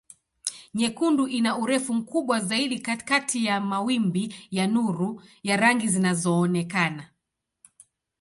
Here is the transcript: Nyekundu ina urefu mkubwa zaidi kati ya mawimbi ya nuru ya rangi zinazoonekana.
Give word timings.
Nyekundu 0.73 1.27
ina 1.27 1.57
urefu 1.57 1.93
mkubwa 1.93 2.39
zaidi 2.39 2.79
kati 2.79 3.45
ya 3.45 3.61
mawimbi 3.61 4.35
ya 4.51 4.67
nuru 4.67 5.21
ya 5.43 5.57
rangi 5.57 5.87
zinazoonekana. 5.87 7.07